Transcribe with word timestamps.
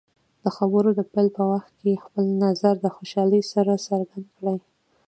د 0.43 0.45
خبرو 0.57 0.89
د 0.95 1.01
پیل 1.11 1.27
په 1.37 1.43
وخت 1.51 1.71
کې 1.81 2.01
خپل 2.05 2.25
نظر 2.45 2.75
د 2.81 2.85
خوشحالۍ 2.95 3.41
سره 3.53 3.83
څرګند 3.87 4.27
کړئ. 4.37 4.57